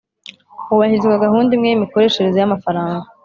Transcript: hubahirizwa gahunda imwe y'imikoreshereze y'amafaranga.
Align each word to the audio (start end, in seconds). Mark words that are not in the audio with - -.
hubahirizwa 0.67 1.15
gahunda 1.25 1.51
imwe 1.53 1.67
y'imikoreshereze 1.69 2.37
y'amafaranga. 2.39 3.07